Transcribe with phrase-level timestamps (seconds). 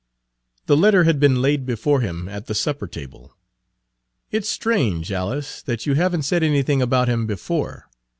[0.65, 3.35] The letter had been laid before him at the supper table.
[4.31, 7.85] "It 's strange, Alice, that you have n't said anything about him before.